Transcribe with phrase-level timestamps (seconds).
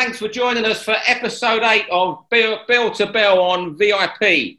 [0.00, 4.56] thanks for joining us for episode eight of Bell, Bell to Bell on VIP.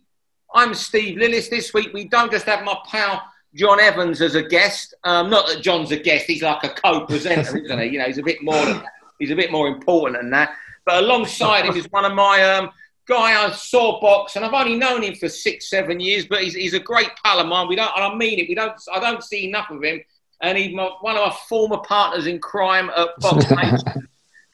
[0.53, 1.49] I'm Steve Lillis.
[1.49, 3.23] This week we don't just have my pal
[3.55, 4.93] John Evans as a guest.
[5.03, 7.85] Um, not that John's a guest; he's like a co-presenter, isn't he?
[7.87, 8.83] You know, he's a bit more than.
[9.17, 10.53] He's a bit more important than that.
[10.85, 12.69] But alongside him is one of my um,
[13.07, 16.27] guy I saw box, and I've only known him for six, seven years.
[16.27, 17.67] But he's, he's a great pal of mine.
[17.67, 18.47] We don't, and I mean it.
[18.47, 18.79] We don't.
[18.93, 20.01] I don't see enough of him.
[20.43, 23.45] And he's my, one of our former partners in crime at Box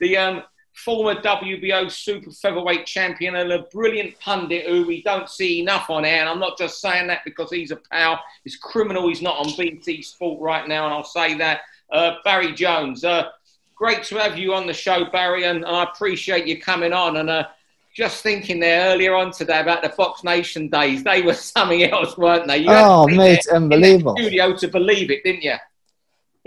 [0.00, 0.42] the um,
[0.84, 6.04] former WBO super featherweight champion and a brilliant pundit who we don't see enough on
[6.04, 6.20] air.
[6.20, 8.20] And I'm not just saying that because he's a pal.
[8.44, 11.60] It's criminal he's not on BT Sport right now, and I'll say that.
[11.90, 13.30] Uh, Barry Jones, uh,
[13.74, 17.16] great to have you on the show, Barry, and, and I appreciate you coming on.
[17.16, 17.48] And uh,
[17.94, 22.16] just thinking there earlier on today about the Box Nation days, they were something else,
[22.18, 22.58] weren't they?
[22.58, 24.16] You oh, mate, unbelievable.
[24.16, 25.54] studio to believe it, didn't you?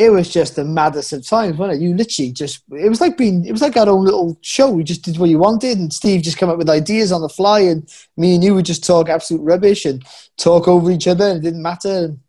[0.01, 1.83] It was just the maddest of times, wasn't it?
[1.83, 4.71] You literally just, it was like being, it was like our own little show.
[4.71, 7.29] We just did what you wanted, and Steve just come up with ideas on the
[7.29, 10.03] fly, and me and you would just talk absolute rubbish and
[10.37, 12.05] talk over each other, and it didn't matter.
[12.05, 12.19] And,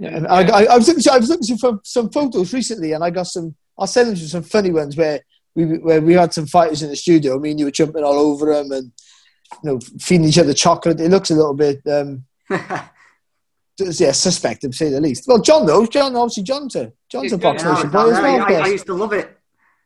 [0.00, 3.04] yeah, and I, I, I, was looking, I was looking for some photos recently, and
[3.04, 3.54] I got some.
[3.78, 5.20] I'll send them to some funny ones where
[5.54, 7.38] we where we had some fighters in the studio.
[7.38, 8.92] Me and you were jumping all over them, and
[9.62, 11.00] you know, feeding each other chocolate.
[11.00, 11.86] It looks a little bit.
[11.86, 12.24] Um,
[13.80, 15.26] yeah, suspect to say the least.
[15.26, 15.88] Well, John knows.
[15.88, 18.40] John, obviously, John's a John's a box nation boy as well.
[18.42, 19.36] I, I, used to love it.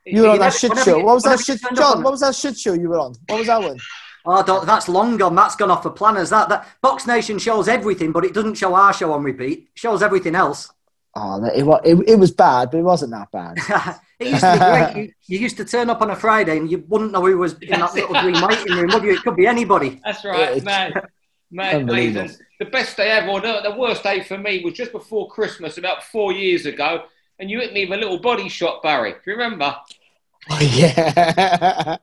[0.05, 0.99] You were on that shit show.
[0.99, 2.03] What was that shit, John?
[2.03, 3.15] What was that shit show you were on?
[3.29, 3.79] What was that one?
[4.27, 5.35] Oh, that's long gone.
[5.35, 6.31] That's gone off the planners.
[6.31, 9.59] That that Box Nation shows everything, but it doesn't show our show on repeat.
[9.59, 10.71] It shows everything else.
[11.17, 13.57] Oh, it, it, it was bad, but it wasn't that bad.
[14.19, 14.97] it used to be great.
[14.97, 17.53] You, you, used to turn up on a Friday and you wouldn't know who was
[17.61, 19.13] in that little green waiting room, would you?
[19.13, 20.01] It could be anybody.
[20.05, 20.93] That's right, man.
[21.53, 21.87] Man,
[22.65, 25.79] the best day ever, or the, the worst day for me was just before Christmas,
[25.79, 27.05] about four years ago,
[27.39, 29.13] and you hit me with a little body shot, Barry.
[29.13, 29.77] Do you remember?
[30.51, 31.97] Oh, yeah.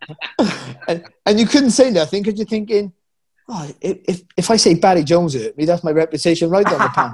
[0.88, 2.91] and, and, you couldn't say nothing because you're thinking,
[3.47, 6.89] oh, if, if I say Barry Jones hurt me, that's my reputation right on the
[6.89, 7.13] pan.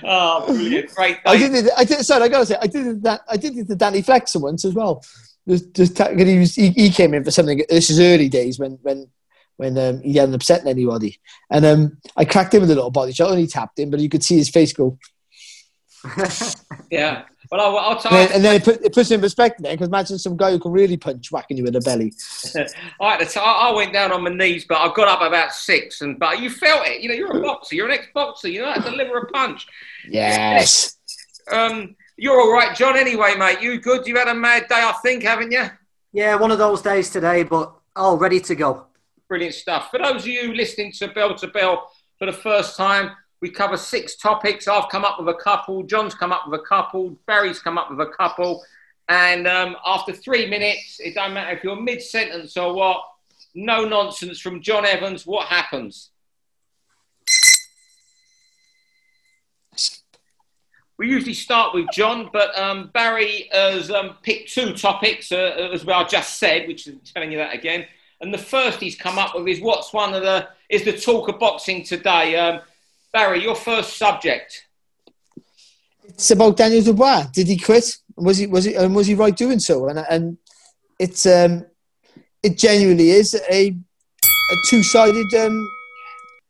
[0.04, 0.92] oh, brilliant.
[0.94, 1.18] Great.
[1.24, 3.56] I did it, I did, sorry, I got to say, I did that, I did
[3.56, 5.04] it to Danny Flexen once as well.
[5.48, 8.80] Just, just, he, was, he, he came in for something, this is early days when,
[8.82, 9.08] when
[9.56, 11.18] when um, he hadn't upset anybody.
[11.50, 14.00] And um, I cracked him with a little body shot and he tapped him, but
[14.00, 14.98] you could see his face go.
[16.90, 17.24] yeah.
[17.50, 19.88] Well, I'll, I'll tell and, and then it, put, it puts in perspective then, because
[19.88, 22.12] imagine some guy who can really punch whacking you in the belly.
[23.00, 26.00] All right, so I went down on my knees, but I got up about six,
[26.00, 27.02] and but you felt it.
[27.02, 28.48] You know, you're a boxer, you're an ex-boxer.
[28.48, 29.66] You know how to deliver a punch.
[30.08, 30.96] Yes.
[31.50, 32.96] Um, you're all right, John.
[32.96, 34.06] Anyway, mate, you good?
[34.06, 35.66] You had a mad day, I think, haven't you?
[36.12, 38.86] Yeah, one of those days today, but all ready to go.
[39.28, 39.90] Brilliant stuff.
[39.90, 43.10] For those of you listening to Bell to Bell for the first time,
[43.40, 44.68] we cover six topics.
[44.68, 45.82] I've come up with a couple.
[45.82, 47.18] John's come up with a couple.
[47.26, 48.64] Barry's come up with a couple.
[49.08, 53.02] And um, after three minutes, it don't matter if you're mid sentence or what,
[53.54, 55.26] no nonsense from John Evans.
[55.26, 56.10] What happens?
[60.98, 65.86] We usually start with John, but um, Barry has um, picked two topics, uh, as
[65.86, 67.86] I just said, which is telling you that again.
[68.20, 71.28] And the first he's come up with is what's one of the is the talk
[71.28, 72.36] of boxing today.
[72.36, 72.60] Um,
[73.12, 74.66] Barry, your first subject.
[76.04, 77.24] It's about Daniel Dubois.
[77.32, 77.96] Did he quit?
[78.16, 79.88] Was he was he and was he right doing so?
[79.88, 80.38] And and
[80.98, 81.66] it's um
[82.42, 85.68] it genuinely is a a two sided um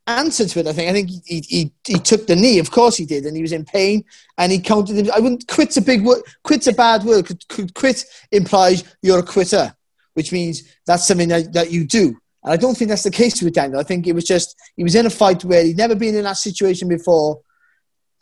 [0.07, 0.67] answer to it.
[0.69, 0.89] I think.
[0.89, 2.61] I think he, he he took the knee.
[2.61, 4.05] Of course he did, and he was in pain,
[4.39, 5.11] and he counted him.
[5.15, 5.49] I wouldn't.
[5.49, 6.23] Quit's a big word.
[6.45, 7.27] Quit's a bad word.
[7.49, 9.75] Could quit implies you're a quitter
[10.17, 12.17] which means that's something that, that you do.
[12.43, 13.79] And I don't think that's the case with Daniel.
[13.79, 16.25] I think it was just he was in a fight where he'd never been in
[16.25, 17.43] that situation before,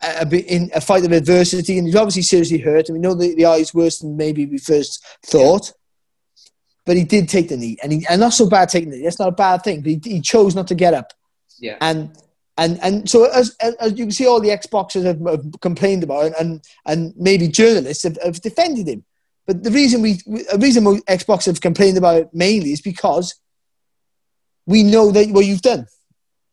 [0.02, 2.88] a, in a fight of adversity, and he's obviously seriously hurt.
[2.88, 5.72] And we know the, the eye is worse than maybe we first thought.
[6.84, 9.04] But he did take the knee, and he and not so bad taking the knee.
[9.04, 9.82] That's not a bad thing.
[9.82, 11.12] But he, he chose not to get up.
[11.60, 11.76] Yeah.
[11.80, 12.10] And
[12.56, 16.02] and and so as, as you can see, all the ex boxers have, have, complained
[16.02, 19.04] about, it, and and maybe journalists have, have defended him.
[19.46, 23.34] But the reason we, the reason Xbox have complained about it mainly is because
[24.66, 25.86] we know that what you've done.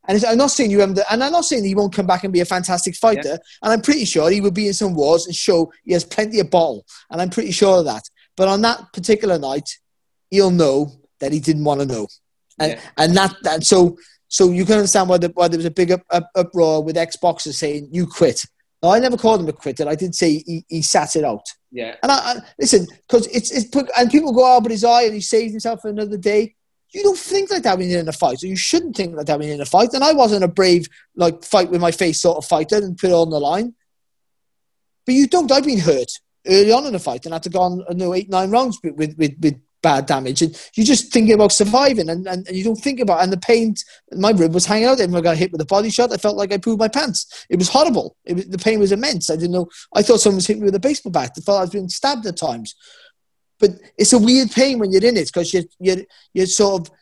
[0.08, 2.34] And I'm not saying you haven't, and I'm not saying he won't come back and
[2.34, 3.22] be a fantastic fighter.
[3.30, 3.38] Yeah.
[3.62, 6.40] And I'm pretty sure he will be in some wars and show he has plenty
[6.40, 6.86] of ball.
[7.10, 8.04] And I'm pretty sure of that.
[8.36, 9.70] But on that particular night,
[10.30, 12.08] he'll know that he didn't want to know.
[12.60, 12.82] And, yeah.
[12.98, 13.98] and that, that, so,
[14.28, 16.98] so you can understand why, the, why there was a big up, up, uproar with
[16.98, 18.44] ex boxers saying, you quit.
[18.82, 19.88] No, I never called him a quitter.
[19.88, 21.46] I did say he, he sat it out.
[21.72, 21.96] Yeah.
[22.02, 25.14] And I, I listen because it's it's and people go, oh, but his eye and
[25.14, 26.56] he saved himself for another day.
[26.94, 29.28] You don't think like that when you're in a fight, or you shouldn't think like
[29.28, 29.94] that when you're in a fight.
[29.94, 33.12] And I wasn't a brave like fight with my face sort of fighter and put
[33.12, 33.76] it on the line.
[35.06, 35.52] But you don't.
[35.52, 36.12] I've been hurt.
[36.48, 38.80] early on in the fight and had to go on you know, eight, nine rounds
[38.84, 40.42] with, with, with, with bad damage.
[40.42, 43.38] And you're just thinking about surviving and, and, and you don't think about and the
[43.38, 43.76] pain
[44.12, 46.14] my rib was hanging out and I got hit with a body shot.
[46.14, 47.46] I felt like I pooed my pants.
[47.50, 48.16] It was horrible.
[48.26, 49.30] It was, the pain was immense.
[49.30, 51.32] I didn't know I thought someone was hitting me with a baseball bat.
[51.38, 52.76] I felt I was being stabbed at times.
[53.60, 56.96] But it's a weird pain when you're in it because you're, you're, you're sort of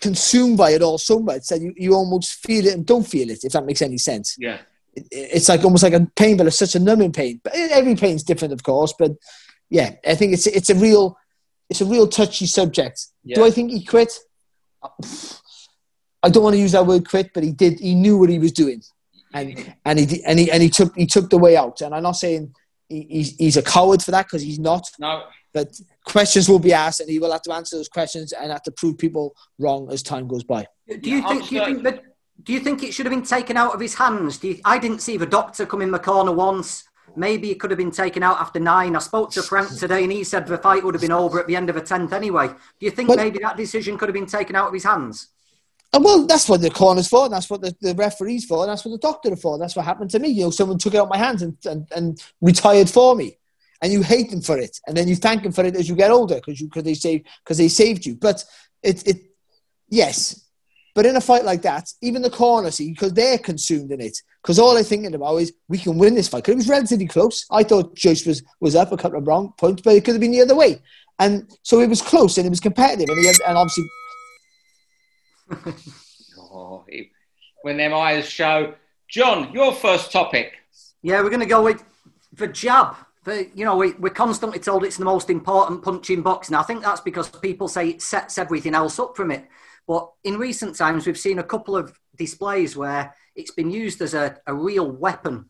[0.00, 3.30] consumed by it all so much that you, you almost feel it and don't feel
[3.30, 4.36] it, if that makes any sense.
[4.38, 4.58] Yeah.
[4.94, 7.40] It, it's like almost like a pain, but it's such a numbing pain.
[7.42, 8.92] But every pain's different, of course.
[8.98, 9.12] But
[9.70, 11.16] yeah, I think it's it's a real
[11.70, 13.06] it's a real touchy subject.
[13.24, 13.36] Yeah.
[13.36, 14.12] Do I think he quit?
[16.22, 17.80] I don't want to use that word quit, but he did.
[17.80, 18.82] He knew what he was doing,
[19.32, 21.80] and and he and he and he took he took the way out.
[21.80, 22.54] And I'm not saying
[22.88, 24.88] he, he's he's a coward for that because he's not.
[24.98, 25.24] No.
[25.52, 25.68] But
[26.04, 28.72] questions will be asked, and he will have to answer those questions and have to
[28.72, 30.66] prove people wrong as time goes by.
[31.00, 31.48] Do you Yeah, think?
[31.48, 32.02] Do you think that?
[32.42, 34.38] Do you think it should have been taken out of his hands?
[34.38, 36.84] Do you, I didn't see the doctor come in the corner once.
[37.16, 38.96] Maybe it could have been taken out after nine.
[38.96, 41.46] I spoke to Frank today, and he said the fight would have been over at
[41.46, 42.48] the end of the tenth anyway.
[42.48, 42.54] Do
[42.86, 45.28] you think But- maybe that decision could have been taken out of his hands?
[45.92, 48.70] And well, that's what the corner's for, and that's what the, the referee's for, and
[48.70, 49.58] that's what the doctor are for.
[49.58, 50.28] That's what happened to me.
[50.28, 53.38] You know, someone took it out of my hands and, and, and retired for me.
[53.80, 54.80] And you hate them for it.
[54.86, 56.94] And then you thank them for it as you get older because you because they
[56.94, 58.16] saved because they saved you.
[58.16, 58.42] But
[58.82, 59.22] it it
[59.88, 60.43] yes.
[60.94, 64.16] But in a fight like that, even the corner, see, because they're consumed in it.
[64.42, 66.44] Because all they're thinking about is we can win this fight.
[66.44, 67.44] 'Cause it was relatively close.
[67.50, 70.20] I thought Joyce was, was up a couple of wrong points, but it could have
[70.20, 70.80] been the other way.
[71.18, 73.08] And so it was close and it was competitive.
[73.08, 73.84] And, he had, and obviously
[76.38, 77.08] Oh, it-
[77.62, 78.74] when them eyes show.
[79.08, 80.52] John, your first topic.
[81.02, 81.82] Yeah, we're going to go with
[82.32, 82.96] the jab.
[83.24, 86.54] The, you know, we, we're constantly told it's the most important punch in boxing.
[86.56, 89.46] I think that's because people say it sets everything else up from it.
[89.86, 94.14] But in recent times, we've seen a couple of displays where it's been used as
[94.14, 95.46] a, a real weapon.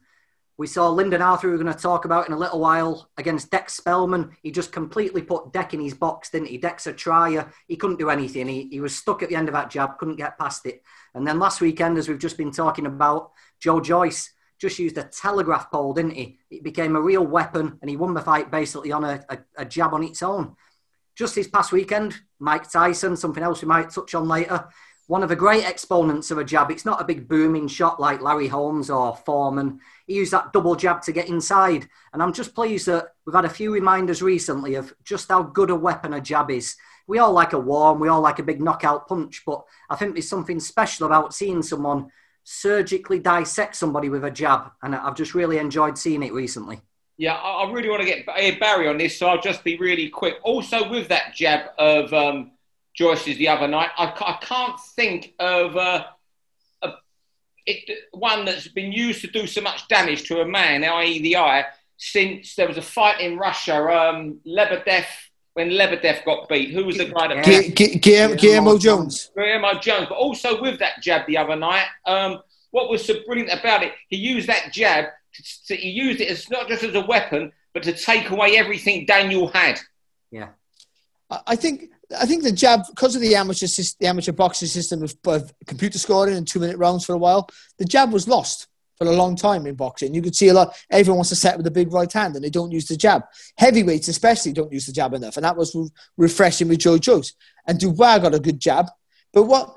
[0.56, 3.68] We saw Lyndon Arthur, we're going to talk about in a little while, against Dec
[3.70, 4.36] Spelman.
[4.42, 6.58] He just completely put Dec in his box, didn't he?
[6.58, 7.52] Dec's a trier.
[7.66, 8.46] He couldn't do anything.
[8.46, 10.82] He, he was stuck at the end of that jab, couldn't get past it.
[11.14, 15.02] And then last weekend, as we've just been talking about, Joe Joyce just used a
[15.02, 16.38] telegraph pole, didn't he?
[16.50, 19.64] It became a real weapon, and he won the fight basically on a, a, a
[19.64, 20.54] jab on its own.
[21.16, 24.66] Just this past weekend, Mike Tyson, something else we might touch on later,
[25.06, 26.70] one of the great exponents of a jab.
[26.70, 29.80] It's not a big booming shot like Larry Holmes or Foreman.
[30.06, 31.86] He used that double jab to get inside.
[32.12, 35.70] And I'm just pleased that we've had a few reminders recently of just how good
[35.70, 36.74] a weapon a jab is.
[37.06, 40.14] We all like a warm, we all like a big knockout punch, but I think
[40.14, 42.08] there's something special about seeing someone
[42.44, 44.70] surgically dissect somebody with a jab.
[44.82, 46.80] And I've just really enjoyed seeing it recently.
[47.16, 50.08] Yeah, I, I really want to get Barry on this, so I'll just be really
[50.08, 50.36] quick.
[50.42, 52.52] Also, with that jab of um,
[52.94, 56.06] Joyce's the other night, I, I can't think of uh,
[56.82, 56.92] a,
[57.66, 61.36] it, one that's been used to do so much damage to a man, i.e., the
[61.36, 61.66] eye,
[61.96, 65.06] since there was a fight in Russia, um, Lebedev,
[65.54, 66.72] when Lebedev got beat.
[66.72, 67.62] Who was the guy that Yeah.
[67.62, 69.30] Gu- Gu- Guillermo, Guillermo Jones.
[69.36, 72.40] Guillermo Jones, but also with that jab the other night, um,
[72.72, 75.14] what was so brilliant about it, he used that jab, to, to,
[75.66, 79.48] he used it as not just as a weapon, but to take away everything Daniel
[79.48, 79.80] had.
[80.30, 80.48] Yeah.
[81.30, 84.68] I I think I think the jab because of the amateur sys- the amateur boxing
[84.68, 87.48] system of, of computer scoring and two minute rounds for a while,
[87.78, 90.14] the jab was lost for a long time in boxing.
[90.14, 90.76] You could see a lot.
[90.90, 93.22] Everyone wants to set with a big right hand, and they don't use the jab.
[93.56, 95.76] Heavyweights especially don't use the jab enough, and that was
[96.16, 97.32] refreshing with Joe Joyce.
[97.66, 98.86] And Dubois got a good jab,
[99.32, 99.74] but what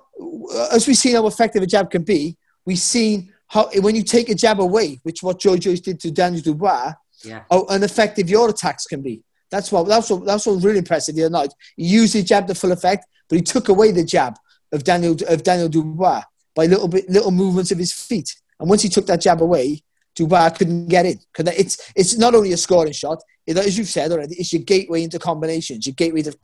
[0.71, 4.29] as we've seen how effective a jab can be, we've seen how when you take
[4.29, 7.43] a jab away, which what Joe Joyce did to Daniel Dubois, Yeah.
[7.49, 9.23] how ineffective your attacks can be.
[9.49, 11.53] That's what that's what that's what really impressive the other night.
[11.77, 14.35] He used his jab to full effect, but he took away the jab
[14.71, 16.23] of Daniel of Daniel Dubois
[16.55, 18.35] by little bit little movements of his feet.
[18.59, 19.83] And once he took that jab away,
[20.15, 23.87] Dubois couldn't get in because It's it's not only a scoring shot, it, as you've
[23.87, 26.37] said already, it's your gateway into combinations, your gateway to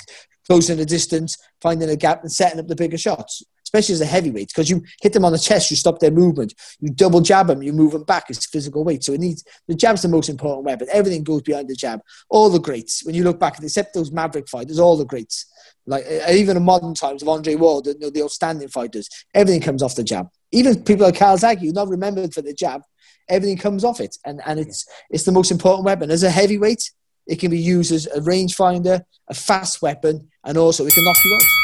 [0.48, 3.44] closing the distance, finding a gap, and setting up the bigger shots.
[3.74, 6.54] Especially as a heavyweight, because you hit them on the chest, you stop their movement.
[6.80, 8.26] You double jab them, you move them back.
[8.30, 10.88] It's physical weight, so it needs the jab's the most important weapon.
[10.92, 12.00] Everything goes behind the jab.
[12.30, 15.48] All the greats, when you look back, except those Maverick fighters, all the greats,
[15.88, 19.82] like uh, even in modern times of Andre Ward, the, the outstanding fighters, everything comes
[19.82, 20.30] off the jab.
[20.52, 22.84] Even people like Calzaghe, who's not remembered for the jab,
[23.28, 26.12] everything comes off it, and and it's it's the most important weapon.
[26.12, 26.92] As a heavyweight,
[27.26, 31.18] it can be used as a rangefinder, a fast weapon, and also it can knock
[31.26, 31.63] you out.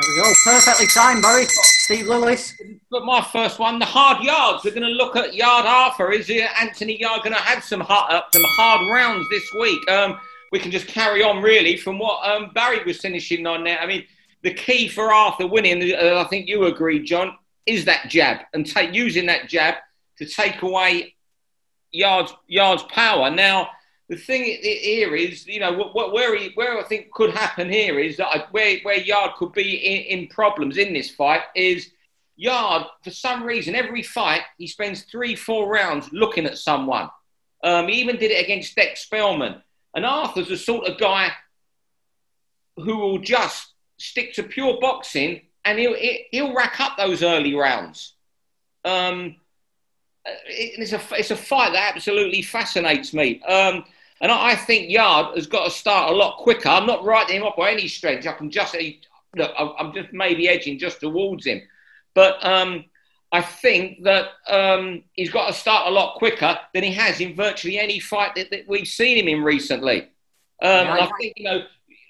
[0.00, 0.32] There we go.
[0.44, 1.46] Perfectly timed, Barry.
[1.48, 2.52] Steve Lillis.
[2.88, 4.62] But my first one, the hard yards.
[4.64, 6.12] We're going to look at Yarde Arthur.
[6.12, 9.90] Is he, Anthony Yarde going to have some hard, uh, some hard rounds this week?
[9.90, 10.20] Um,
[10.52, 13.80] we can just carry on really from what um, Barry was finishing on there.
[13.80, 14.04] I mean,
[14.42, 17.36] the key for Arthur winning, uh, I think you agree, John,
[17.66, 19.74] is that jab and using that jab
[20.18, 21.16] to take away
[21.90, 23.30] Yarde's Yarde's power.
[23.30, 23.70] Now,
[24.08, 28.16] the thing here is, you know, where he, where I think could happen here is
[28.16, 31.90] that I, where where Yarde could be in, in problems in this fight is
[32.36, 37.10] Yarde for some reason every fight he spends three four rounds looking at someone.
[37.62, 39.62] Um, he even did it against Dec Spelman,
[39.94, 41.30] and Arthur's the sort of guy
[42.76, 45.96] who will just stick to pure boxing and he'll
[46.30, 48.14] he'll rack up those early rounds.
[48.84, 49.36] Um,
[50.46, 53.42] it's a it's a fight that absolutely fascinates me.
[53.42, 53.84] Um,
[54.20, 56.68] and I, think Yarde has got to start a lot quicker.
[56.68, 58.26] I'm not writing him up by any stretch.
[58.26, 58.74] I can just
[59.36, 59.52] look.
[59.56, 61.62] I'm just maybe edging just towards him,
[62.14, 62.84] but um,
[63.30, 67.34] I think that um, he's got to start a lot quicker than he has in
[67.36, 70.02] virtually any fight that, that we've seen him in recently.
[70.60, 71.62] Um, yeah, I think you know,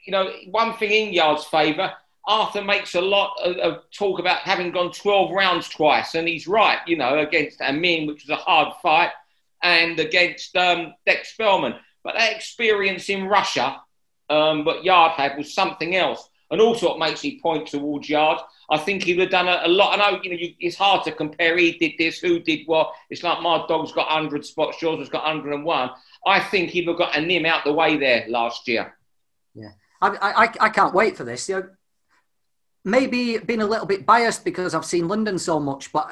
[0.06, 1.92] you know, one thing in Yarde's favour.
[2.26, 6.46] Arthur makes a lot of, of, talk about having gone 12 rounds twice, and he's
[6.46, 9.12] right, you know, against Amin, which was a hard fight,
[9.62, 11.74] and against um, Dec Spelman.
[12.04, 13.80] But that experience in Russia,
[14.30, 16.28] um, what Yarde had was something else.
[16.50, 18.40] And also, what makes me point towards Yarde,
[18.70, 19.98] I think he would have done a, a lot.
[19.98, 21.56] I know, you know, you, it's hard to compare.
[21.58, 22.92] He did this, who did what.
[23.10, 25.90] It's like my dog's got 100 spots, yours has got 101.
[26.26, 28.96] I think he'd have got Amin out the way there last year.
[29.54, 31.48] Yeah, I, I, I can't wait for this.
[31.48, 31.68] You know,
[32.84, 36.10] maybe being a little bit biased because I've seen Lyndon so much, but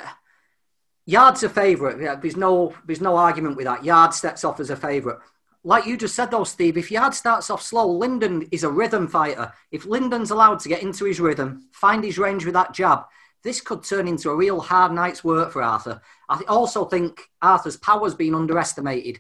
[1.06, 2.00] Yarde's a favourite.
[2.00, 3.84] Yeah, there's no there's no argument with that.
[3.84, 5.18] Yarde steps off as a favourite
[5.66, 9.08] like you just said though, Steve, if Yarde starts off slow, Lyndon is a rhythm
[9.08, 9.52] fighter.
[9.72, 13.00] If Lyndon's allowed to get into his rhythm, find his range with that jab,
[13.42, 16.00] this could turn into a real hard night's work for Arthur.
[16.28, 19.18] I also think Arthur's power's been underestimated.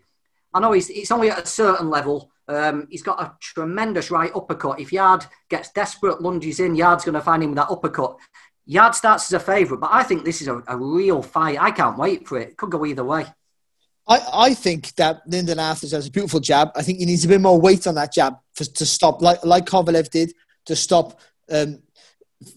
[0.54, 2.30] I know he's, it's only at a certain level.
[2.46, 4.78] Um, he's got a tremendous right uppercut.
[4.78, 8.18] If Yarde gets desperate, lunges in, Yarde's going to find him with that uppercut.
[8.66, 11.60] Yarde starts as a favourite, but I think this is a, a real fight.
[11.60, 12.50] I can't wait for it.
[12.50, 13.26] It could go either way.
[14.08, 16.70] I, I think that Lyndon Arthurs has a beautiful jab.
[16.76, 19.44] I think he needs a bit more weight on that jab for, to stop, like
[19.44, 20.32] like Kovalev did,
[20.66, 21.20] to stop
[21.50, 21.82] um,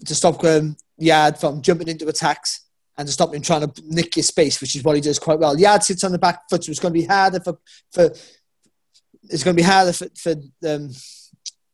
[0.06, 2.66] to stop um, Yarde from jumping into attacks
[2.98, 5.40] and to stop him trying to nick your space, which is what he does quite
[5.40, 5.58] well.
[5.58, 7.58] Yarde sits on the back foot, so it's going to be harder for
[7.92, 8.12] for
[9.24, 10.32] it's going to be harder for, for
[10.68, 10.90] um,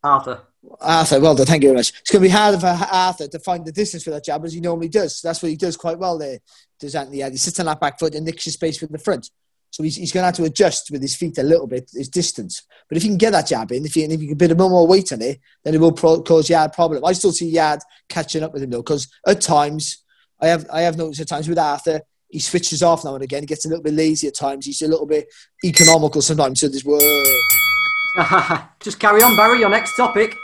[0.04, 0.42] Arthur.
[0.82, 1.94] Arthur, well done, thank you very much.
[2.02, 4.54] It's going to be harder for Arthur to find the distance for that jab as
[4.54, 5.18] he normally does.
[5.18, 6.40] So that's what he does quite well there.
[6.80, 7.34] Does Anthony Yarde?
[7.34, 9.30] He sits on that back foot and nicks your space with the front.
[9.76, 12.08] So he's, he's going to have to adjust with his feet a little bit, his
[12.08, 12.64] distance.
[12.88, 14.56] But if he can get that jab in, if you, if you can put a
[14.56, 17.04] bit more weight on it, then it will pro- cause Yarde problem.
[17.04, 20.02] I still see Yarde catching up with him though, because at times,
[20.42, 23.44] I have I have noticed at times with Arthur, he switches off now and again.
[23.44, 24.66] He gets a little bit lazy at times.
[24.66, 25.28] He's a little bit
[25.66, 26.62] economical sometimes.
[26.62, 27.02] So this word.
[28.80, 29.60] Just carry on, Barry.
[29.60, 30.38] Your next topic.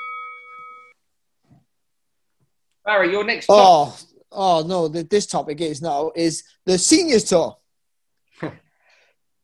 [2.84, 3.46] Barry, your next.
[3.48, 4.08] Oh, topic.
[4.34, 4.88] Oh, oh no!
[4.90, 7.56] The, this topic is now is the seniors tour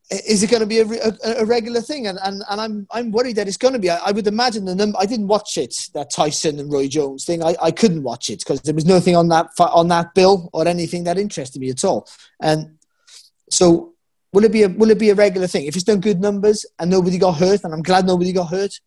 [0.09, 2.07] is it going to be a, a, a, regular thing?
[2.07, 3.89] And, and, and I'm, I'm worried that it's going to be.
[3.89, 7.25] I, I would imagine the number, I didn't watch it, that Tyson and Roy Jones
[7.25, 7.43] thing.
[7.43, 10.67] I, I couldn't watch it because there was nothing on that, on that bill or
[10.67, 12.07] anything that interested me at all.
[12.41, 12.77] And
[13.51, 13.95] so
[14.31, 15.65] will it be a, will it be a regular thing?
[15.65, 18.79] If it's done good numbers and nobody got hurt, and I'm glad nobody got hurt,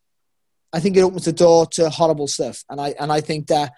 [0.73, 2.65] I think it opens the door to horrible stuff.
[2.71, 3.73] And I, and I think that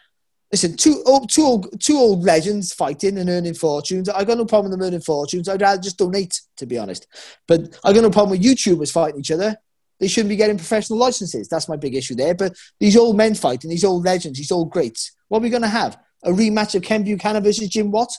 [0.52, 4.08] listen, two old, two old, two old legends fighting and earning fortunes.
[4.08, 5.48] I got no problem with them earning fortunes.
[5.48, 7.06] I'd rather just donate, to be honest.
[7.48, 9.56] But I got no problem with YouTubers fighting each other.
[9.98, 11.48] They shouldn't be getting professional licenses.
[11.48, 12.34] That's my big issue there.
[12.34, 15.12] But these old men fighting, these old legends, these old greats.
[15.28, 15.98] What are we going to have?
[16.24, 18.12] A rematch of Ken Buchanan versus Jim Watt?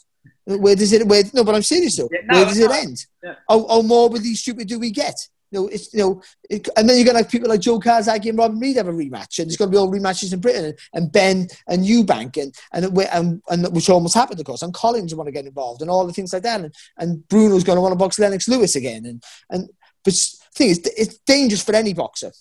[0.45, 1.07] Where does it?
[1.07, 2.09] Where, no, but I'm serious though.
[2.11, 3.05] Yeah, no, where does it end?
[3.23, 3.35] Yeah.
[3.47, 5.15] How, how more with these stupid do we get?
[5.53, 8.27] You know, it's you know, it, and then you're gonna have people like Joe Calzaghe
[8.27, 11.11] and Robin Reid have a rematch, and there's gonna be all rematches in Britain, and,
[11.11, 15.27] Benn and Eubank, and and, and and which almost happened, of course, and Collins want
[15.27, 17.97] to get involved, and all the things like that, and, and Bruno's gonna want to
[17.97, 19.69] box Lennox Lewis again, and and
[20.03, 20.15] but
[20.55, 22.31] thing is, it's dangerous for any boxer,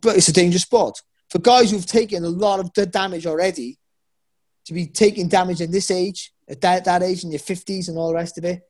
[0.00, 3.78] but it's a dangerous sport for guys who've taken a lot of the damage already.
[4.66, 7.96] To be taking damage in this age, at that, that age, in your fifties, and
[7.96, 8.60] all the rest of it,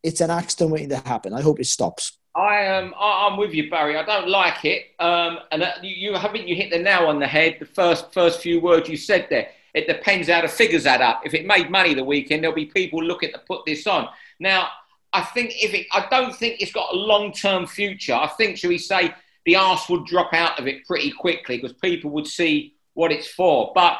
[0.00, 1.34] it's an accident waiting to happen.
[1.34, 2.19] I hope it stops.
[2.34, 2.94] I am.
[2.98, 3.96] I'm with you, Barry.
[3.96, 4.86] I don't like it.
[5.00, 7.56] Um, and uh, you, you haven't you hit the nail on the head.
[7.58, 9.48] The first first few words you said there.
[9.74, 11.22] It depends how the figures add up.
[11.24, 14.08] If it made money the weekend, there'll be people looking to put this on.
[14.40, 14.68] Now,
[15.12, 18.14] I think if it, I don't think it's got a long term future.
[18.14, 21.72] I think, should we say, the arse would drop out of it pretty quickly because
[21.76, 23.72] people would see what it's for.
[23.74, 23.98] But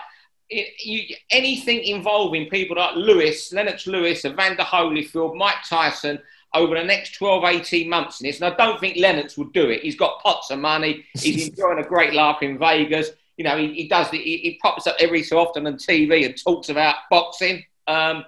[0.48, 6.20] it, you, anything involving people like Lewis, Lennox Lewis, Evander Holyfield, Mike Tyson
[6.54, 8.40] over the next 12, 18 months in this.
[8.40, 9.82] And I don't think Lennox would do it.
[9.82, 11.04] He's got pots of money.
[11.14, 13.10] He's enjoying a great laugh in Vegas.
[13.36, 16.36] You know, he, he does, he, he, pops up every so often on TV and
[16.36, 17.64] talks about boxing.
[17.86, 18.24] Um,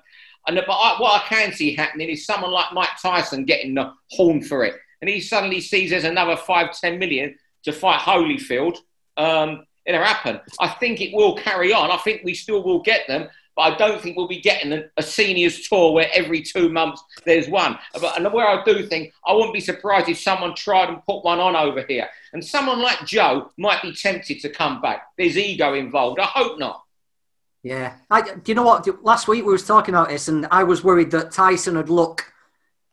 [0.47, 3.93] and but I, what I can see happening is someone like Mike Tyson getting the
[4.11, 4.75] horn for it.
[5.01, 8.79] and he suddenly sees there's another five, ten million to fight Holyfield,
[9.17, 10.41] um, it'll happen.
[10.61, 11.91] I think it will carry on.
[11.91, 14.85] I think we still will get them, but I don't think we'll be getting a,
[14.97, 17.79] a, seniors tour where every two months there's one.
[18.01, 21.25] But and where I do think I wouldn't be surprised if someone tried and put
[21.25, 25.09] one on over here, and someone like Joe might be tempted to come back.
[25.19, 26.19] There's ego involved.
[26.19, 26.83] I hope not.
[27.63, 29.05] Yeah, I, do you know what?
[29.05, 32.33] Last week we was talking about this, and I was worried that Tyson would look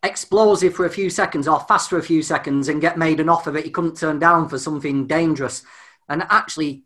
[0.04, 3.30] explosive for a few seconds or fast for a few seconds and get made an
[3.30, 5.64] offer that he couldn't turn down for something dangerous.
[6.08, 6.84] And actually,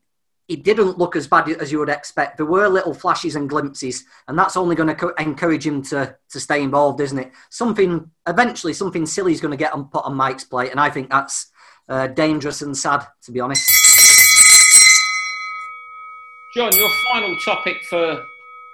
[0.47, 2.37] he didn't look as bad as you would expect.
[2.37, 6.15] There were little flashes and glimpses, and that's only going to co- encourage him to,
[6.29, 7.31] to stay involved, isn't it?
[7.49, 10.89] Something eventually, something silly is going to get on, put on Mike's plate, and I
[10.89, 11.51] think that's
[11.87, 13.69] uh, dangerous and sad, to be honest.
[16.55, 18.23] John, your final topic for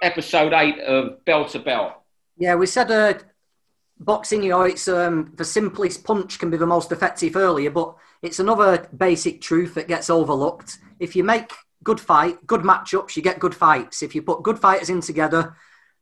[0.02, 2.02] episode eight of Bell to Bell.
[2.36, 3.14] Yeah, we said uh,
[4.00, 7.94] boxing, you know, it's um, the simplest punch can be the most effective earlier, but
[8.22, 10.78] it's another basic truth that gets overlooked.
[10.98, 11.52] If you make
[11.84, 14.02] good fight, good matchups, you get good fights.
[14.02, 15.54] If you put good fighters in together,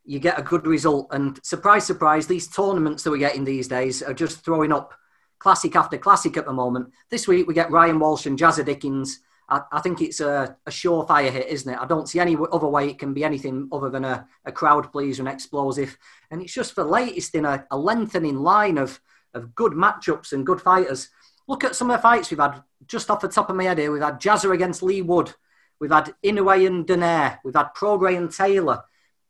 [0.05, 1.09] you get a good result.
[1.11, 4.95] And surprise, surprise, these tournaments that we're getting these days are just throwing up
[5.39, 6.91] classic after classic at the moment.
[7.11, 10.71] This week we get Ryan Walsh and Jazza Dickens I, I think it's a, a
[10.71, 11.79] surefire hit, isn't it?
[11.79, 14.93] I don't see any other way it can be anything other than a, a crowd
[14.93, 15.97] pleaser and explosive.
[16.31, 19.01] And it's just the latest in a, a lengthening line of,
[19.35, 21.09] of good matchups and good fighters.
[21.47, 23.79] Look at some of the fights we've had just off the top of my head
[23.79, 23.91] here.
[23.91, 25.33] We've had Jazza against Leigh Wood.
[25.81, 27.39] We've had Inoue and Donaire.
[27.45, 28.83] We've had Prograis and Taylor.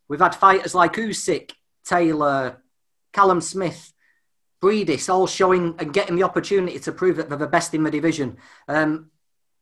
[0.08, 1.52] We've had fighters like Usyk,
[1.84, 2.62] Taylor,
[3.12, 3.92] Callum Smith,
[4.60, 7.90] Briedis, all showing and getting the opportunity to prove that they're the best in the
[7.90, 8.38] division.
[8.66, 9.10] Um,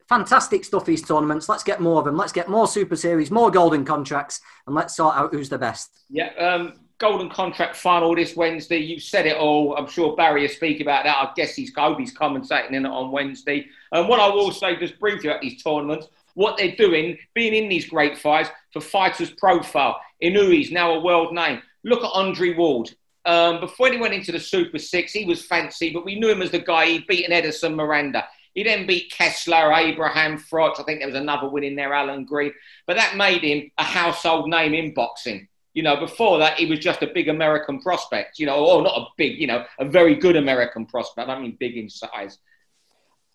[0.08, 1.48] fantastic stuff, these tournaments.
[1.48, 2.16] Let's get more of them.
[2.16, 5.90] Let's get more Super Series, more golden contracts, and let's sort out who's the best.
[6.10, 8.78] Yeah, um, golden contract final this Wednesday.
[8.78, 9.76] You said it all.
[9.76, 11.16] I'm sure Barry will speak about that.
[11.16, 13.66] I guess he's, he's commentating in it on Wednesday.
[13.92, 17.68] And what I will say, just briefly about these tournaments, what they're doing, being in
[17.68, 20.00] these great fights for fighters' profile.
[20.22, 21.62] Inoue's now a world name.
[21.85, 22.94] Look at Andre Ward.
[23.24, 26.42] Um, before he went into the Super Six, he was fancy, but we knew him
[26.42, 28.24] as the guy he'd beaten Edison Miranda.
[28.57, 30.81] He then beat Kessler, Abraham Froch.
[30.81, 32.53] I think there was another win in there, Allan Green.
[32.87, 35.47] But that made him a household name in boxing.
[35.75, 38.97] You know, before that, he was just a big American prospect, you know, or not
[38.97, 41.29] a big, you know, a very good American prospect.
[41.29, 42.38] I mean, big in size.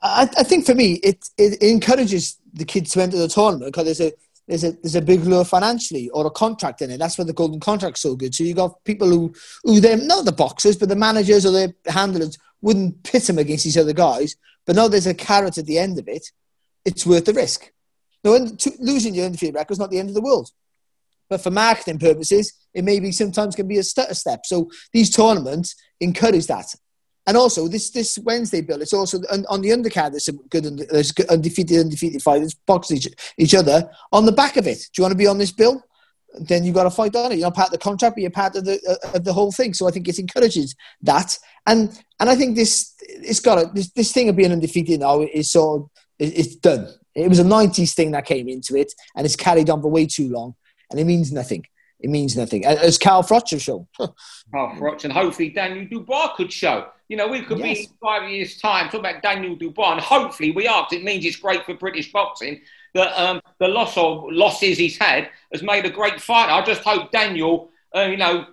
[0.02, 3.86] I, I think for me, it, it encourages the kids to enter the tournament because
[3.86, 4.14] there's a
[4.48, 6.98] there's a there's a big lure financially or a contract in it.
[6.98, 8.34] That's why the golden contract's so good.
[8.34, 11.76] So you've got people who who they're not the boxers, but the managers or the
[11.86, 14.36] handlers wouldn't pit them against these other guys.
[14.66, 16.26] But now there's a carrot at the end of it.
[16.86, 17.72] It's worth the risk.
[18.24, 18.38] Now,
[18.80, 20.50] losing your undefeated record is not the end of the world.
[21.30, 24.46] But for marketing purposes, it maybe sometimes can be a step.
[24.46, 26.76] So these tournaments encourage that.
[27.28, 30.12] And also, this this Wednesday, Bill, it's also on, on the undercard.
[30.12, 33.90] There's some good, there's undefeated, undefeated fighters box each, each other.
[34.12, 35.84] On the back of it, do you want to be on this bill?
[36.40, 37.40] Then you've got to fight on it.
[37.40, 39.52] You're not part of the contract, but you're part of the uh, of the whole
[39.52, 39.74] thing.
[39.74, 41.38] So I think it encourages that.
[41.68, 45.22] And and I think this it's got a, this, this thing of being undefeated now
[45.22, 45.90] is sort of
[46.20, 46.88] it's done.
[47.16, 50.06] It was a '90s thing that came into it, and it's carried on for way
[50.06, 50.56] too long,
[50.90, 51.66] and it means nothing.
[52.00, 52.66] It means nothing.
[52.66, 53.88] As Carl Froch show.
[53.98, 56.88] Carl Froch, and hopefully Daniel Dubois could show.
[57.10, 57.78] You know, we could yes.
[57.78, 61.06] be in five years' time talking about Daniel Dubois, and hopefully we are, because it
[61.06, 62.62] means it's great for British boxing
[62.94, 66.52] that um, the loss of losses he's had has made a great fighter.
[66.52, 68.48] I just hope Daniel, uh, you know,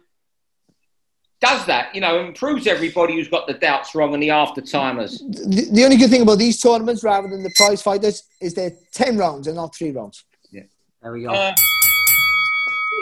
[1.40, 4.60] does that, you know, and proves everybody who's got the doubts wrong and the after
[4.60, 5.20] timers.
[5.20, 8.72] The, the, only good thing about these tournaments, rather than the prize fighters, is they're
[8.92, 10.24] 10 rounds and not three rounds.
[10.50, 10.62] Yeah.
[11.00, 11.30] There we go.
[11.30, 11.54] Uh,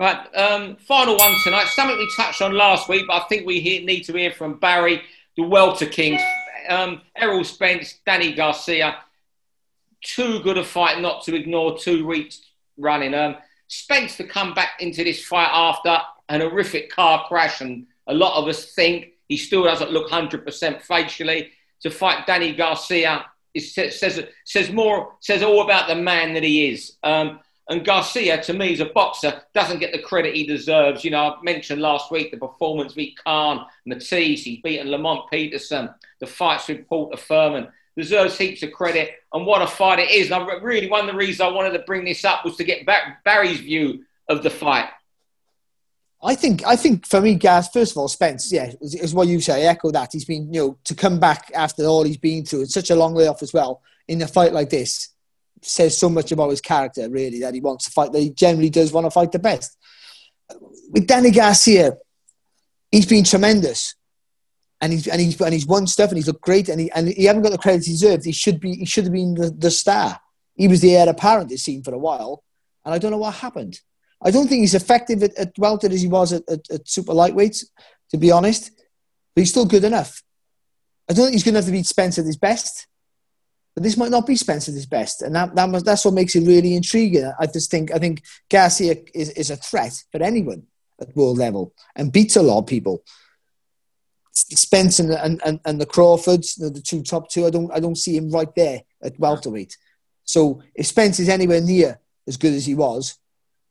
[0.00, 1.66] right, um, final one tonight.
[1.68, 4.58] Something we touched on last week, but I think we hear, need to hear from
[4.58, 5.02] Barry,
[5.36, 6.20] the Welter Kings,
[6.68, 8.98] um, Errol Spence, Danny Garcia.
[10.02, 12.40] Too good a fight not to ignore two weeks
[12.76, 13.14] running.
[13.14, 13.36] Um,
[13.68, 18.36] Spence to come back into this fight after an horrific car crash, and a lot
[18.36, 21.50] of us think he still doesn't look 100% facially.
[21.80, 26.68] To fight Danny Garcia is, says, says more, says all about the man that he
[26.68, 26.96] is.
[27.02, 31.04] Um, and Garcia, to me, as a boxer, doesn't get the credit he deserves.
[31.04, 35.88] You know, I mentioned last week the performance beat Khan, Matthysse, he's beaten Lamont Peterson,
[36.20, 37.68] the fights with Porter Thurman.
[37.96, 39.10] Deserves heaps of credit.
[39.32, 40.30] And what a fight it is.
[40.30, 42.64] And I really, one of the reasons I wanted to bring this up was to
[42.64, 42.86] get
[43.24, 44.88] Barry's view of the fight.
[46.24, 49.26] I think I think for me, Gaz, first of all, Spence, yeah, is, is, what
[49.26, 49.66] you say.
[49.66, 50.10] I echo that.
[50.12, 52.94] He's been, you know, to come back after all he's been through, it's such a
[52.94, 53.82] long way off as well.
[54.06, 55.08] In a fight like this,
[55.62, 58.70] says so much about his character, really, that he wants to fight, that he generally
[58.70, 59.76] does want to fight the best.
[60.90, 61.96] With Danny Garcia,
[62.90, 63.96] he's been tremendous.
[64.82, 67.08] And he's and he's and he's won stuff and he's looked great and he and
[67.08, 68.24] he haven't got the credit he deserved.
[68.24, 70.20] He should be he should have been the, the star.
[70.56, 72.42] He was the heir apparent it seemed for a while,
[72.84, 73.80] and I don't know what happened.
[74.20, 77.12] I don't think he's effective at, at welter as he was at, at, at super
[77.12, 77.64] lightweights,
[78.10, 78.70] to be honest.
[79.34, 80.22] But he's still good enough.
[81.08, 82.86] I don't think he's good enough to beat Spence at his best.
[83.74, 86.14] But this might not be Spence at his best, and that, that must, that's what
[86.14, 87.32] makes it really intriguing.
[87.38, 90.64] I just think I think Garcia is, is a threat for anyone
[91.00, 93.04] at world level and beats a lot of people.
[94.32, 97.98] Spence and, and, and, the Crawfords, the, the two top two, I don't I don't
[97.98, 99.76] see him right there at welterweight.
[100.24, 103.18] So if Spence is anywhere near as good as he was,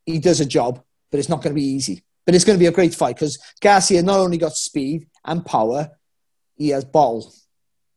[0.05, 2.03] he does a job, but it's not going to be easy.
[2.25, 5.43] But it's going to be a great fight because Garcia not only got speed and
[5.43, 5.89] power,
[6.55, 7.33] he has ball,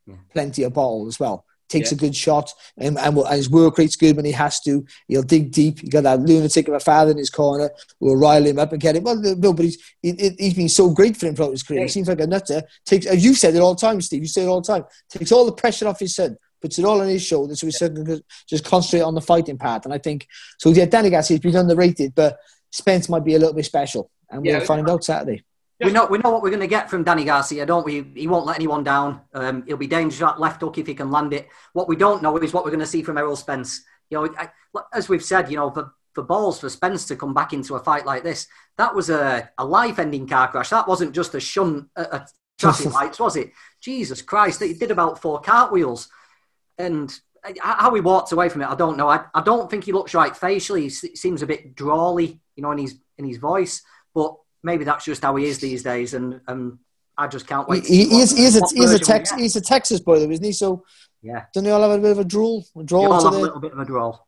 [0.07, 0.14] yeah.
[0.33, 1.96] plenty of ball as well takes yeah.
[1.96, 4.84] a good shot, and, and, will, and, his work rate's good when he has to.
[5.08, 5.82] He'll dig deep.
[5.82, 8.72] You got that lunatic of a father in his corner who will rile him up
[8.72, 9.04] and get him.
[9.04, 11.82] Well, no, but he's, he, has been so great for him throughout his career.
[11.82, 12.62] He seems like a nutter.
[12.87, 14.22] Takes, as you said it all the time, Steve.
[14.22, 14.84] You say it all the time.
[15.10, 16.37] Takes all the pressure off his son.
[16.62, 19.84] Puts it all on his shoulders, so he's just concentrate on the fighting part.
[19.84, 20.26] And I think
[20.58, 20.70] so.
[20.70, 22.38] Yeah, Danny Garcia has been underrated, but
[22.70, 25.44] Spence might be a little bit special, and we'll find out Saturday.
[25.85, 28.03] We know we know what we're going to get from Danny Garcia, don't we?
[28.14, 29.20] He won't let anyone down.
[29.33, 31.49] Um, he'll be dangerous at left hook if he can land it.
[31.73, 33.83] What we don't know is what we're going to see from Errol Spence.
[34.11, 34.49] You know, I,
[34.92, 37.81] as we've said, you know, for, for balls for Spence to come back into a
[37.81, 38.47] fight like this,
[38.79, 40.70] that was a, a life-ending car crash.
[40.70, 43.53] That wasn't just a shunt at, traffic lights, was it?
[43.81, 46.09] Jesus Christ, he did about four cartwheels,
[46.79, 47.12] and
[47.61, 49.09] how he walked away from it, I don't know.
[49.09, 50.83] I, I don't think he looks right facially.
[50.83, 53.83] He seems a bit drawly, you know, in his in his voice,
[54.14, 56.79] but maybe that's just how he is these days, and and
[57.16, 57.87] I just can't wait.
[57.87, 60.44] He, he, is, he is a, he's a Tex, he's a Texas boy, though, isn't
[60.44, 60.53] he?
[60.53, 60.85] So
[61.22, 62.66] yeah, don't they all have a bit of a drool?
[62.77, 64.27] A drool all have a little bit of a drool.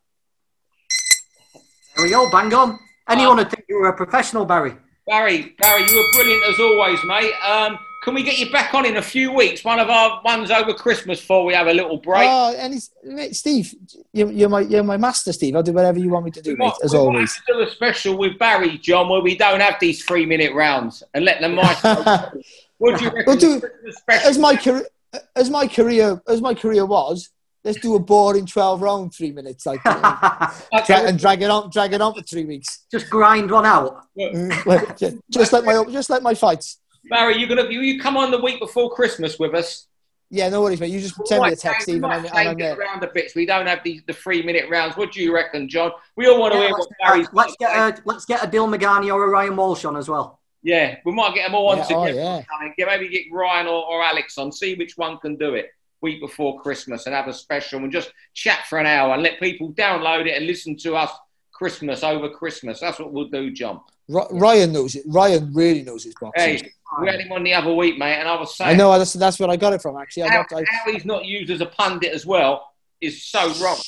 [1.96, 2.79] There we go, bang on.
[3.09, 4.77] Anyone uh, would think you were a professional, Barry.
[5.07, 7.33] Barry, Barry, you were brilliant as always, mate.
[7.44, 9.64] Um, can we get you back on in a few weeks?
[9.64, 12.29] One of our ones over Christmas before we have a little break.
[12.31, 13.75] Oh, and he's, mate, Steve,
[14.12, 15.57] you're, you're, my you're my master, Steve.
[15.57, 16.73] I'll do whatever you want me to do, we mate.
[16.85, 17.37] As we always.
[17.49, 21.03] Might do a special with Barry, John, where we don't have these three minute rounds
[21.14, 21.57] and let them.
[21.57, 23.25] what do you reckon?
[23.27, 23.61] We'll do,
[24.09, 24.87] as my career,
[25.35, 27.31] as my career, as my career was.
[27.64, 32.01] Let's do a boring twelve round three minutes, like, and drag it on, drag it
[32.01, 32.87] on for three weeks.
[32.88, 34.05] Just grind one out.
[34.16, 36.79] Mm, just like my, just like my fights.
[37.09, 39.87] Barry, you're gonna you, you come on the week before Christmas with us?
[40.29, 40.90] Yeah, no worries, mate.
[40.90, 42.11] You just send me a text, even.
[42.11, 44.97] And, and I'm around a bit, so we don't have the, the three minute rounds.
[44.97, 45.92] What do you reckon, John?
[46.16, 47.29] We all want to yeah, hear what Barry's.
[47.33, 50.40] Let's get a, let's get a Dill Magani or a Ryan Walsh on as well.
[50.62, 52.45] Yeah, we might get them all on yeah, oh, together.
[52.51, 52.87] Oh, yeah.
[52.87, 54.51] Maybe get Ryan or, or Alex on.
[54.51, 58.12] See which one can do it week before Christmas and have a special and just
[58.35, 61.11] chat for an hour and let people download it and listen to us
[61.53, 62.81] Christmas over Christmas.
[62.81, 63.81] That's what we'll do, John.
[64.09, 65.05] Ryan knows it.
[65.07, 66.59] Ryan really knows his boxing.
[66.59, 68.71] Hey, we had him on the other week, mate, and I was saying.
[68.71, 69.97] I know that's that's where I got it from.
[69.97, 73.53] Actually, how, got, I, how he's not used as a pundit as well is so
[73.62, 73.79] wrong.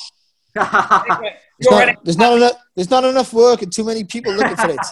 [0.55, 2.53] there's, not, there's not enough.
[2.75, 4.79] There's not enough work and too many people looking for it.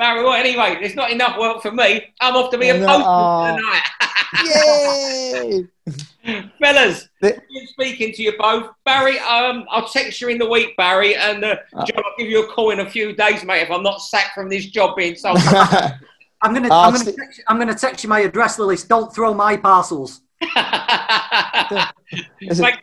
[0.00, 2.02] Barry, well, anyway, there's not enough work for me.
[2.22, 3.82] I'm off to be a postman tonight.
[4.46, 5.68] Yay!
[6.60, 8.70] Fellas, good speaking to you both.
[8.84, 12.28] Barry, um, I'll text you in the week, Barry, and uh, uh, John, I'll give
[12.28, 14.96] you a call in a few days, mate, if I'm not sacked from this job
[14.96, 15.38] being sold.
[16.42, 18.88] I'm gonna, I'm gonna, text you, I'm gonna text you my address, Lillis.
[18.88, 20.22] Don't throw my parcels.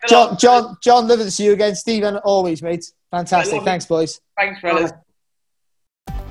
[0.08, 2.18] John, John, John, living to see you again, Stephen.
[2.18, 2.92] Always, mate.
[3.12, 3.64] Fantastic.
[3.64, 4.22] Thanks, boys.
[4.38, 4.92] Thanks, fellas.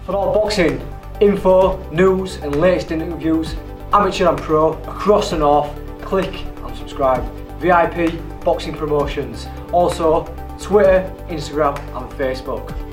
[0.05, 0.81] For all boxing
[1.21, 3.57] info, news, and latest interviews,
[3.93, 7.25] amateur and pro across and off, click and subscribe.
[7.59, 8.13] VIP
[8.45, 9.47] Boxing Promotions.
[9.73, 10.25] Also,
[10.61, 12.86] Twitter, Instagram, and Facebook.